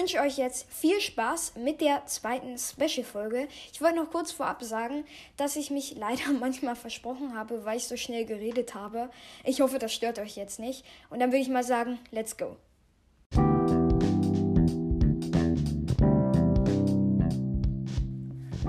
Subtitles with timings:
[0.00, 3.48] wünsche euch jetzt viel Spaß mit der zweiten Special-Folge.
[3.70, 5.04] Ich wollte noch kurz vorab sagen,
[5.36, 9.10] dass ich mich leider manchmal versprochen habe, weil ich so schnell geredet habe.
[9.44, 10.86] Ich hoffe, das stört euch jetzt nicht.
[11.10, 12.56] Und dann würde ich mal sagen, let's go.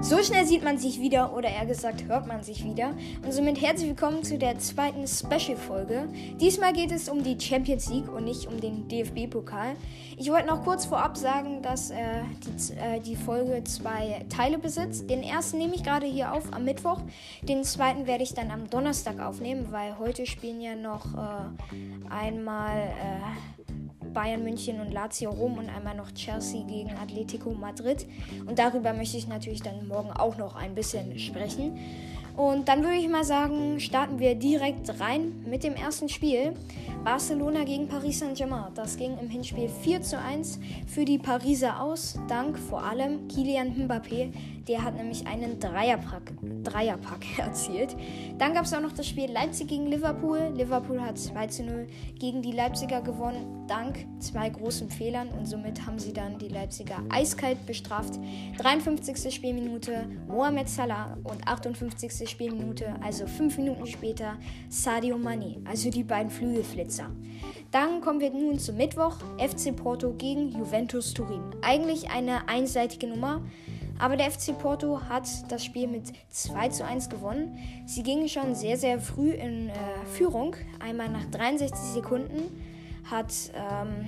[0.02, 2.96] So schnell sieht man sich wieder, oder eher gesagt hört man sich wieder.
[3.24, 6.10] Und somit herzlich willkommen zu der zweiten Special-Folge.
[6.40, 9.76] Diesmal geht es um die Champions League und nicht um den DFB-Pokal.
[10.18, 15.08] Ich wollte noch kurz vorab sagen, dass äh, die, äh, die, Folge zwei Teile besitzt.
[15.08, 17.00] Den ersten nehme ich gerade hier auf am Mittwoch.
[17.44, 22.78] Den zweiten werde ich dann am Donnerstag aufnehmen, weil heute spielen ja noch äh, einmal
[22.78, 23.81] äh,
[24.14, 28.06] Bayern München und Lazio Rom und einmal noch Chelsea gegen Atletico Madrid.
[28.46, 31.78] Und darüber möchte ich natürlich dann morgen auch noch ein bisschen sprechen.
[32.42, 36.54] Und dann würde ich mal sagen, starten wir direkt rein mit dem ersten Spiel.
[37.04, 38.74] Barcelona gegen Paris Saint-Germain.
[38.74, 43.76] Das ging im Hinspiel 4 zu 1 für die Pariser aus, dank vor allem Kilian
[43.76, 44.32] Mbappé.
[44.68, 46.34] Der hat nämlich einen Dreierpack,
[46.64, 47.96] Dreierpack erzielt.
[48.38, 50.52] Dann gab es auch noch das Spiel Leipzig gegen Liverpool.
[50.56, 51.88] Liverpool hat 2 zu 0
[52.20, 55.30] gegen die Leipziger gewonnen, dank zwei großen Fehlern.
[55.30, 58.20] Und somit haben sie dann die Leipziger eiskalt bestraft.
[58.60, 59.34] 53.
[59.34, 62.31] Spielminute Mohamed Salah und 58.
[62.32, 64.38] Spielminute, also 5 Minuten später,
[64.70, 67.12] Sadio Mane, also die beiden Flügelflitzer.
[67.72, 69.18] Dann kommen wir nun zum Mittwoch.
[69.38, 71.42] FC Porto gegen Juventus Turin.
[71.62, 73.42] Eigentlich eine einseitige Nummer.
[73.98, 77.58] Aber der FC Porto hat das Spiel mit 2 zu 1 gewonnen.
[77.86, 79.74] Sie gingen schon sehr, sehr früh in äh,
[80.12, 80.56] Führung.
[80.80, 82.52] Einmal nach 63 Sekunden
[83.10, 84.08] hat, ähm,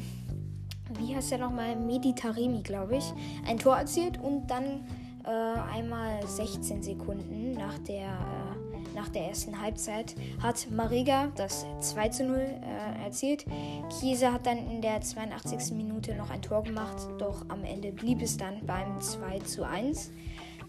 [1.00, 3.06] wie heißt der nochmal, Meditaremi, glaube ich,
[3.48, 4.20] ein Tor erzielt.
[4.20, 4.84] Und dann
[5.26, 12.10] äh, einmal 16 Sekunden nach der äh, nach der ersten Halbzeit hat Mariga das 2
[12.10, 13.46] zu 0 äh, erzielt.
[13.90, 15.76] Chiesa hat dann in der 82.
[15.76, 20.12] Minute noch ein Tor gemacht, doch am Ende blieb es dann beim 2 zu 1.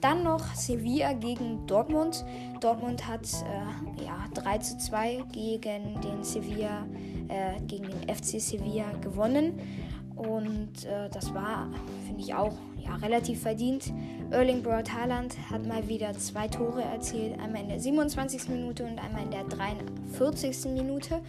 [0.00, 2.24] Dann noch Sevilla gegen Dortmund.
[2.60, 6.86] Dortmund hat äh, ja, 3 zu 2 gegen den Sevilla,
[7.28, 9.58] äh, gegen den FC Sevilla gewonnen.
[10.16, 11.68] Und äh, das war,
[12.06, 12.52] finde ich, auch
[12.84, 13.92] ja, relativ verdient.
[14.30, 18.48] Erling Braut Haaland hat mal wieder zwei Tore erzielt, einmal in der 27.
[18.48, 20.72] Minute und einmal in der 43.
[20.72, 21.20] Minute.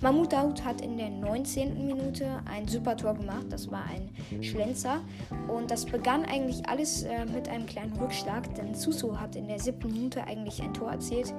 [0.00, 1.86] Mahmoud Daoud hat in der 19.
[1.86, 5.00] Minute ein super Tor gemacht, das war ein Schlenzer.
[5.48, 9.58] Und das begann eigentlich alles äh, mit einem kleinen Rückschlag, denn Suso hat in der
[9.58, 9.92] 7.
[9.92, 11.34] Minute eigentlich ein Tor erzielt.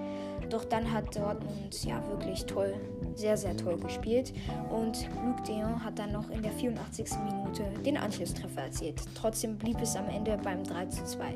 [0.50, 2.74] Doch dann hat Dortmund ja wirklich toll,
[3.16, 4.34] sehr, sehr toll gespielt.
[4.70, 7.10] Und Luc Deon hat dann noch in der 84.
[7.24, 9.02] Minute den Anschlusstreffer erzielt.
[9.16, 11.36] Trotzdem blieb es am Ende beim 3 zu 2.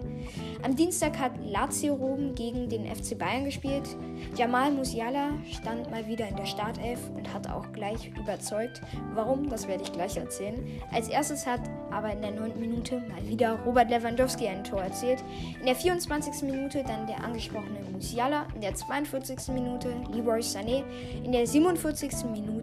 [0.63, 3.95] Am Dienstag hat Lazio Rom gegen den FC Bayern gespielt.
[4.35, 8.81] Jamal Musiala stand mal wieder in der Startelf und hat auch gleich überzeugt.
[9.13, 10.65] Warum, das werde ich gleich erzählen.
[10.91, 11.61] Als erstes hat
[11.91, 12.59] aber in der 9.
[12.59, 15.23] Minute mal wieder Robert Lewandowski ein Tor erzielt.
[15.59, 16.49] In der 24.
[16.49, 18.47] Minute dann der angesprochene Musiala.
[18.55, 19.53] In der 42.
[19.53, 20.83] Minute Leroy Sané.
[21.23, 22.25] In der 47.
[22.31, 22.54] Minute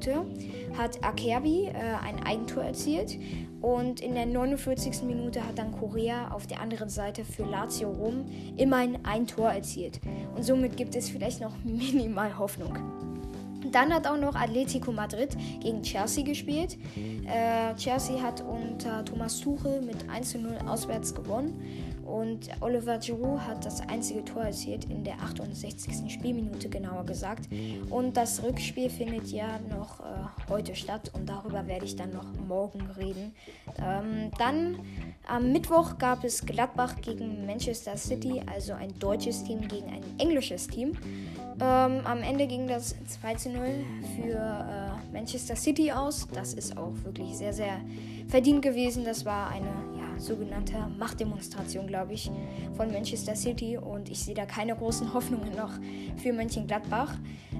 [0.77, 1.73] hat Akerbi äh,
[2.05, 3.19] ein Eigentor erzielt.
[3.61, 5.03] Und in der 49.
[5.05, 8.25] Minute hat dann Korea auf der anderen Seite für Lazio Rom
[8.57, 10.01] immerhin ein Tor erzielt.
[10.35, 12.77] Und somit gibt es vielleicht noch minimal Hoffnung.
[13.71, 15.31] Dann hat auch noch Atletico Madrid
[15.61, 16.77] gegen Chelsea gespielt.
[16.97, 21.61] Äh, Chelsea hat unter Thomas Tuchel mit 1 zu 0 auswärts gewonnen.
[22.13, 26.13] Und Oliver Giroud hat das einzige Tor erzielt in der 68.
[26.13, 27.49] Spielminute genauer gesagt.
[27.89, 32.27] Und das Rückspiel findet ja noch äh, heute statt und darüber werde ich dann noch
[32.47, 33.35] morgen reden.
[33.79, 34.79] Ähm, dann
[35.27, 40.67] am Mittwoch gab es Gladbach gegen Manchester City, also ein deutsches Team gegen ein englisches
[40.69, 40.93] Team.
[41.63, 43.85] Ähm, am Ende ging das 2 zu 0
[44.17, 46.29] für äh, Manchester City aus.
[46.35, 47.81] Das ist auch wirklich sehr, sehr
[48.29, 49.05] verdient gewesen.
[49.05, 52.31] Das war eine ja, sogenannte Machtdemonstration, glaube ich,
[52.77, 53.77] von Manchester City.
[53.77, 55.73] Und ich sehe da keine großen Hoffnungen noch
[56.17, 57.17] für Mönchengladbach.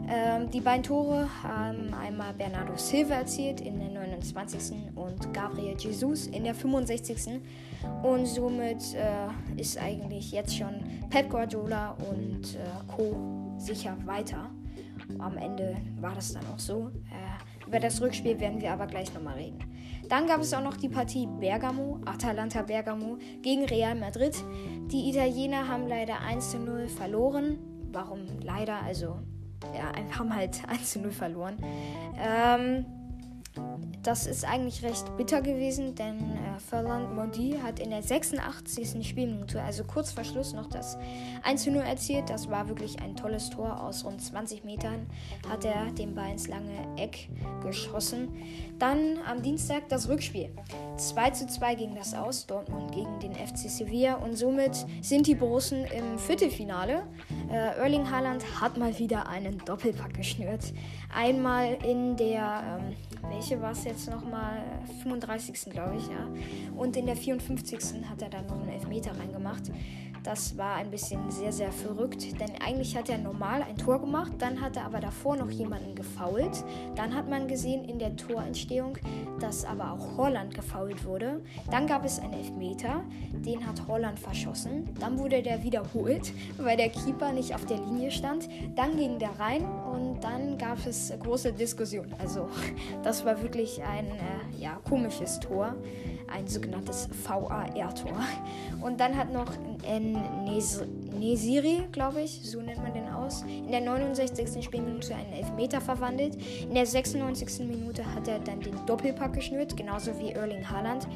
[0.09, 4.95] Ähm, die beiden Tore haben einmal Bernardo Silva erzielt in der 29.
[4.95, 7.41] und Gabriel Jesus in der 65.
[8.03, 12.59] Und somit äh, ist eigentlich jetzt schon Pep Guardiola und äh,
[12.95, 14.51] Co sicher weiter.
[15.19, 16.91] Am Ende war das dann auch so.
[17.11, 19.72] Äh, über das Rückspiel werden wir aber gleich nochmal reden.
[20.09, 24.35] Dann gab es auch noch die Partie Bergamo, Atalanta Bergamo gegen Real Madrid.
[24.89, 27.59] Die Italiener haben leider 1 zu 0 verloren.
[27.93, 28.83] Warum leider?
[28.83, 29.19] Also,
[29.75, 31.57] ja, haben halt 1 zu 0 verloren.
[32.19, 32.85] Ähm,
[34.03, 36.19] das ist eigentlich recht bitter gewesen, denn
[36.69, 39.07] Ferland Mondi hat in der 86.
[39.07, 40.97] Spielminute, also kurz vor Schluss, noch das
[41.43, 42.31] 1 0 erzielt.
[42.31, 43.81] Das war wirklich ein tolles Tor.
[43.83, 45.07] Aus rund 20 Metern
[45.49, 47.29] hat er den Ball ins lange Eck
[47.63, 48.29] geschossen.
[48.79, 50.51] Dann am Dienstag das Rückspiel.
[50.97, 54.15] 2 zu 2 ging das aus, Dortmund gegen den FC Sevilla.
[54.15, 57.03] Und somit sind die Borussen im Viertelfinale.
[57.51, 60.73] Äh, Erling Haaland hat mal wieder einen Doppelpack geschnürt.
[61.15, 62.97] Einmal in der, ähm,
[63.31, 64.63] welche war es jetzt nochmal?
[65.03, 65.71] 35.
[65.71, 66.29] glaube ich, ja.
[66.77, 67.79] Und in der 54.
[68.09, 69.71] hat er dann noch einen Elfmeter reingemacht.
[70.23, 74.33] Das war ein bisschen sehr, sehr verrückt, denn eigentlich hat er normal ein Tor gemacht,
[74.39, 76.65] dann hat er aber davor noch jemanden gefault.
[76.95, 78.99] Dann hat man gesehen in der Torentstehung,
[79.41, 81.43] dass aber auch Holland gefault wurde.
[81.73, 83.03] Dann gab es einen Elfmeter,
[83.33, 84.89] den hat Holland verschossen.
[85.01, 88.49] Dann wurde der wiederholt, weil der Keeper nicht auf der Linie stand.
[88.77, 92.07] Dann ging der rein und dann gab es große Diskussion.
[92.21, 92.49] Also
[93.03, 95.75] das war wirklich ein äh, ja, komisches Tor
[96.33, 98.19] ein sogenanntes VAR-Tor.
[98.81, 99.53] Und dann hat noch
[101.19, 104.65] Nesiri, glaube ich, so nennt man den aus, in der 69.
[104.65, 106.37] Spielminute einen Elfmeter verwandelt.
[106.63, 107.67] In der 96.
[107.67, 111.07] Minute hat er dann den Doppelpack geschnürt, genauso wie Erling Haaland.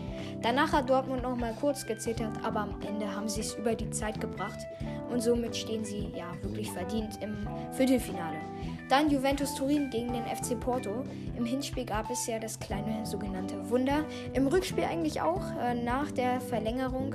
[0.42, 3.90] Danach hat Dortmund noch mal kurz gezittert, aber am Ende haben sie es über die
[3.90, 4.58] Zeit gebracht
[5.10, 8.36] und somit stehen sie ja wirklich verdient im Viertelfinale.
[8.88, 11.04] Dann Juventus Turin gegen den FC Porto.
[11.36, 14.04] Im Hinspiel gab es ja das kleine sogenannte Wunder.
[14.32, 15.42] Im Rückspiel eigentlich auch.
[15.60, 17.14] Äh, nach der Verlängerung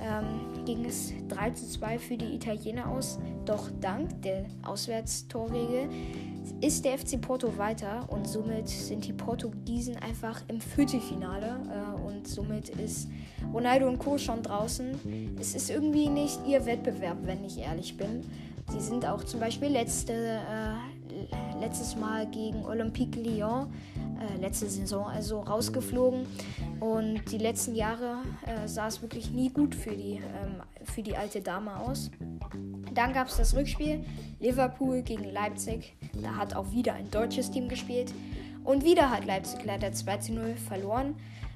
[0.00, 3.18] ähm, ging es 3 zu 2 für die Italiener aus.
[3.46, 5.88] Doch dank der Auswärtstorregel
[6.60, 12.26] ist der FC Porto weiter und somit sind die Portugiesen einfach im Viertelfinale äh, und
[12.26, 13.08] somit ist
[13.52, 14.18] Ronaldo und Co.
[14.18, 15.36] schon draußen.
[15.40, 18.24] Es ist irgendwie nicht ihr Wettbewerb, wenn ich ehrlich bin.
[18.70, 20.97] Sie sind auch zum Beispiel letzte, äh,
[21.60, 23.72] letztes Mal gegen Olympique Lyon,
[24.20, 26.26] äh, letzte Saison also rausgeflogen.
[26.80, 31.16] Und die letzten Jahre äh, sah es wirklich nie gut für die, ähm, für die
[31.16, 32.10] alte Dame aus.
[32.94, 34.04] Dann gab es das Rückspiel
[34.40, 35.96] Liverpool gegen Leipzig.
[36.22, 38.12] Da hat auch wieder ein deutsches Team gespielt.
[38.64, 41.14] Und wieder hat Leipzig leider 2 zu 0 verloren.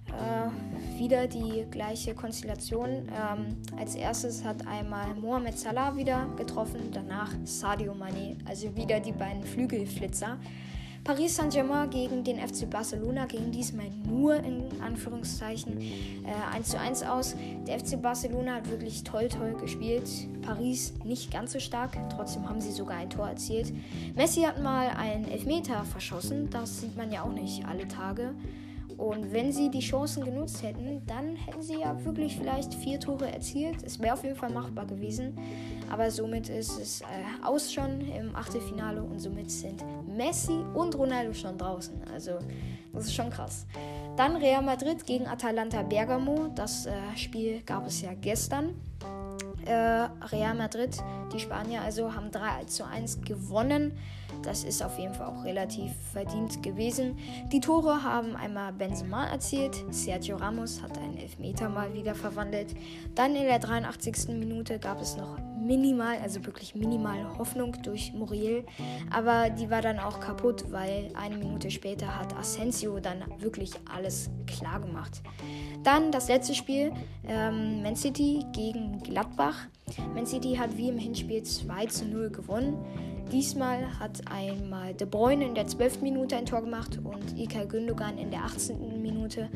[0.08, 3.08] Äh, wieder die gleiche Konstellation.
[3.08, 9.12] Ähm, als erstes hat einmal Mohamed Salah wieder getroffen, danach Sadio Mane, also wieder die
[9.12, 10.38] beiden Flügelflitzer.
[11.04, 17.02] Paris Saint-Germain gegen den FC Barcelona ging diesmal nur in Anführungszeichen äh, 1 zu 1
[17.02, 17.34] aus.
[17.66, 20.08] Der FC Barcelona hat wirklich toll, toll gespielt.
[20.42, 23.72] Paris nicht ganz so stark, trotzdem haben sie sogar ein Tor erzielt.
[24.14, 28.32] Messi hat mal einen Elfmeter verschossen, das sieht man ja auch nicht alle Tage.
[28.96, 33.30] Und wenn sie die Chancen genutzt hätten, dann hätten sie ja wirklich vielleicht vier Tore
[33.30, 33.82] erzielt.
[33.82, 35.36] Es wäre auf jeden Fall machbar gewesen.
[35.90, 37.04] Aber somit ist es äh,
[37.44, 42.02] aus schon im Achtelfinale und somit sind Messi und Ronaldo schon draußen.
[42.12, 42.32] Also
[42.92, 43.66] das ist schon krass.
[44.16, 46.48] Dann Real Madrid gegen Atalanta Bergamo.
[46.54, 48.74] Das äh, Spiel gab es ja gestern.
[49.64, 50.96] Äh, Real Madrid,
[51.32, 53.92] die Spanier also, haben 3 zu 1 gewonnen.
[54.42, 57.18] Das ist auf jeden Fall auch relativ verdient gewesen.
[57.52, 62.74] Die Tore haben einmal Benzema erzielt, Sergio Ramos hat einen Elfmeter mal wieder verwandelt.
[63.14, 64.28] Dann in der 83.
[64.28, 68.64] Minute gab es noch minimal, also wirklich minimal Hoffnung durch Muriel,
[69.10, 74.30] aber die war dann auch kaputt, weil eine Minute später hat Asensio dann wirklich alles
[74.46, 75.22] klar gemacht.
[75.84, 76.92] Dann das letzte Spiel,
[77.26, 79.66] ähm, Man City gegen Gladbach.
[80.14, 82.76] Man City hat wie im Hinspiel 2 zu 0 gewonnen.
[83.32, 86.02] Diesmal hat einmal De Bruyne in der 12.
[86.02, 89.00] Minute ein Tor gemacht und Ilkay Gündogan in der 18.
[89.00, 89.48] Minute.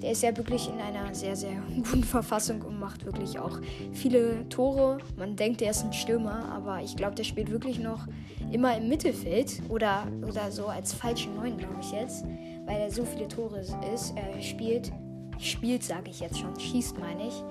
[0.00, 3.60] Der ist ja wirklich in einer sehr, sehr guten Verfassung und macht wirklich auch
[3.92, 4.96] viele Tore.
[5.18, 8.06] Man denkt, er ist ein Stürmer, aber ich glaube, der spielt wirklich noch
[8.50, 12.24] immer im Mittelfeld oder, oder so als falschen Neun, glaube ich jetzt,
[12.64, 13.76] weil er so viele Tore ist.
[14.16, 14.90] Er spielt,
[15.38, 17.44] spielt, sage ich jetzt schon, schießt, meine ich.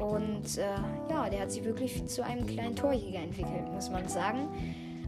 [0.00, 4.48] Und äh, ja, der hat sich wirklich zu einem kleinen Torjäger entwickelt, muss man sagen.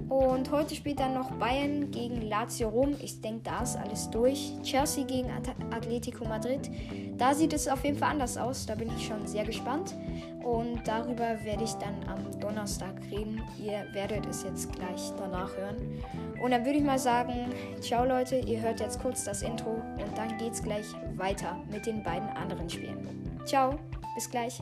[0.08, 2.94] Und heute spielt dann noch Bayern gegen Lazio Rom.
[3.00, 4.52] Ich denke, da ist alles durch.
[4.62, 6.70] Chelsea gegen At Atletico Madrid.
[7.16, 8.66] Da sieht es auf jeden Fall anders aus.
[8.66, 9.94] Da bin ich schon sehr gespannt.
[10.42, 13.40] Und darüber werde ich dann am Donnerstag reden.
[13.58, 15.76] Ihr werdet es jetzt gleich danach hören.
[16.42, 20.16] Und dann würde ich mal sagen, ciao Leute, ihr hört jetzt kurz das Intro und
[20.18, 23.06] dann geht es gleich weiter mit den beiden anderen Spielen.
[23.44, 23.78] Ciao,
[24.14, 24.60] bis gleich.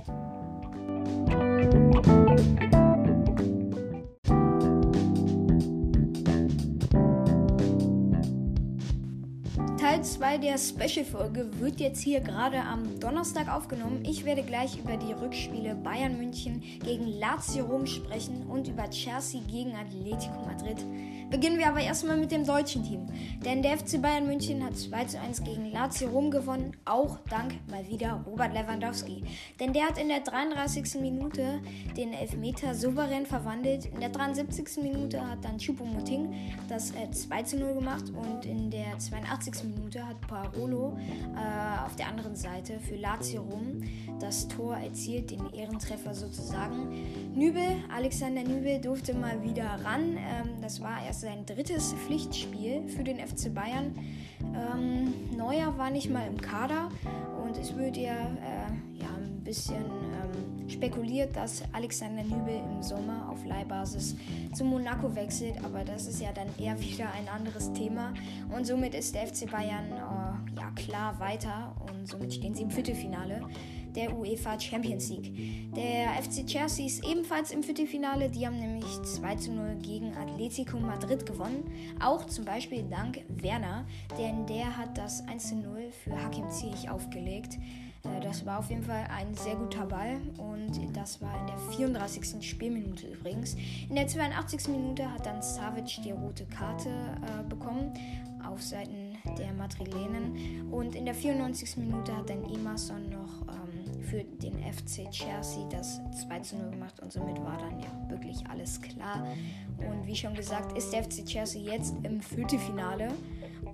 [10.20, 14.04] 2 der Special-Folge wird jetzt hier gerade am Donnerstag aufgenommen.
[14.04, 19.40] Ich werde gleich über die Rückspiele Bayern München gegen Lazio Rom sprechen und über Chelsea
[19.50, 20.84] gegen Atletico Madrid.
[21.30, 23.06] Beginnen wir aber erstmal mit dem deutschen Team.
[23.44, 27.54] Denn der FC Bayern München hat 2 zu 1 gegen Lazio Rom gewonnen, auch dank
[27.70, 29.22] mal wieder Robert Lewandowski.
[29.58, 31.00] Denn der hat in der 33.
[31.00, 31.60] Minute
[31.96, 33.86] den Elfmeter souverän verwandelt.
[33.86, 34.82] In der 73.
[34.82, 36.34] Minute hat dann Choupo-Moting
[36.68, 39.64] das äh, 2 zu 0 gemacht und in der 82.
[39.64, 40.98] Minute hat Parolo
[41.36, 43.82] äh, auf der anderen Seite für Lazio Rom
[44.18, 46.88] das Tor erzielt, den Ehrentreffer sozusagen.
[47.34, 50.16] Nübel, Alexander Nübel durfte mal wieder ran.
[50.16, 53.94] Ähm, das war erst sein drittes Pflichtspiel für den FC Bayern.
[54.40, 56.88] Ähm, Neuer war nicht mal im Kader
[57.44, 59.84] und es wird ja, äh, ja ein bisschen
[60.72, 64.16] spekuliert, dass Alexander Nübel im Sommer auf Leihbasis
[64.52, 68.12] zu Monaco wechselt, aber das ist ja dann eher wieder ein anderes Thema
[68.54, 72.70] und somit ist der FC Bayern äh, ja klar weiter und somit stehen sie im
[72.70, 73.42] Viertelfinale
[73.94, 75.74] der UEFA Champions League.
[75.74, 78.30] Der FC Chelsea ist ebenfalls im Viertelfinale.
[78.30, 81.64] Die haben nämlich 2 zu 0 gegen Atletico Madrid gewonnen.
[82.00, 83.86] Auch zum Beispiel dank Werner,
[84.18, 87.58] denn der hat das 1 zu 0 für Hakim Ziyech aufgelegt.
[88.04, 91.58] Äh, das war auf jeden Fall ein sehr guter Ball und das war in der
[91.76, 92.48] 34.
[92.48, 93.56] Spielminute übrigens.
[93.88, 94.68] In der 82.
[94.68, 97.92] Minute hat dann Savic die rote Karte äh, bekommen
[98.46, 101.76] auf Seiten der Madrilenen und in der 94.
[101.76, 107.00] Minute hat dann Emerson noch ähm, für den FC Chelsea das 2 zu 0 gemacht
[107.00, 109.26] und somit war dann ja wirklich alles klar.
[109.78, 113.08] Und wie schon gesagt, ist der FC Chelsea jetzt im Viertelfinale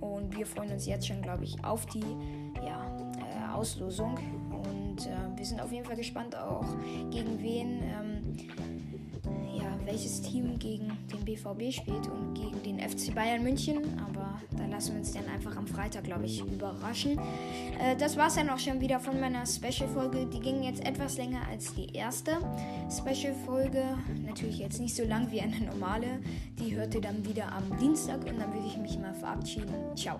[0.01, 2.03] und wir freuen uns jetzt schon, glaube ich, auf die
[3.57, 4.17] Auslosung.
[4.51, 6.65] Und äh, wir sind auf jeden Fall gespannt auch,
[7.11, 7.83] gegen wen.
[7.83, 8.37] Ähm,
[9.87, 13.77] welches Team gegen den BVB spielt und gegen den FC Bayern München.
[14.05, 17.17] Aber da lassen wir uns dann einfach am Freitag, glaube ich, überraschen.
[17.79, 20.27] Äh, das war es dann auch schon wieder von meiner Special-Folge.
[20.27, 22.37] Die ging jetzt etwas länger als die erste
[22.91, 23.81] Special-Folge.
[24.25, 26.19] Natürlich jetzt nicht so lang wie eine normale.
[26.59, 29.73] Die hört ihr dann wieder am Dienstag und dann würde ich mich mal verabschieden.
[29.95, 30.19] Ciao.